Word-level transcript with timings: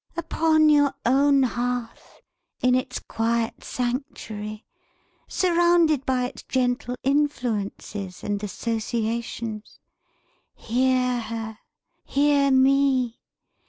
Upon 0.17 0.67
your 0.69 0.95
own 1.05 1.43
hearth; 1.43 2.21
in 2.59 2.73
its 2.73 2.97
quiet 2.97 3.63
sanctuary; 3.63 4.65
surrounded 5.27 6.07
by 6.07 6.25
its 6.25 6.41
gentle 6.41 6.95
influences 7.03 8.23
and 8.23 8.41
associations; 8.43 9.79
hear 10.55 11.19
her! 11.19 11.59
Hear 12.03 12.49
me! 12.49 13.19